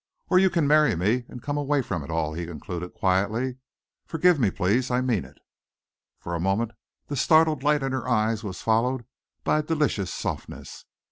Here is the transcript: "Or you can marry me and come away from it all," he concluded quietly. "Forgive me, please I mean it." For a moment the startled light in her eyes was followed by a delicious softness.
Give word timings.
"Or 0.31 0.39
you 0.39 0.49
can 0.49 0.65
marry 0.67 0.95
me 0.95 1.25
and 1.27 1.43
come 1.43 1.57
away 1.57 1.83
from 1.83 2.03
it 2.03 2.09
all," 2.09 2.33
he 2.33 2.47
concluded 2.47 2.95
quietly. 2.95 3.57
"Forgive 4.07 4.39
me, 4.39 4.49
please 4.49 4.89
I 4.89 4.99
mean 4.99 5.23
it." 5.23 5.37
For 6.17 6.33
a 6.33 6.39
moment 6.39 6.71
the 7.05 7.15
startled 7.15 7.61
light 7.61 7.83
in 7.83 7.91
her 7.91 8.09
eyes 8.09 8.43
was 8.43 8.63
followed 8.63 9.05
by 9.43 9.59
a 9.59 9.61
delicious 9.61 10.11
softness. 10.11 10.85